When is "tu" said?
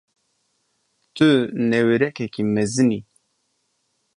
1.15-1.29